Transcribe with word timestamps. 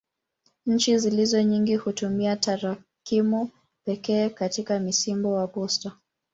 Nchi 0.65 0.97
zilizo 0.97 1.41
nyingi 1.43 1.75
hutumia 1.75 2.35
tarakimu 2.35 3.49
pekee 3.85 4.29
katika 4.29 4.79
msimbo 4.79 5.33
wa 5.33 5.47
posta. 5.47 5.91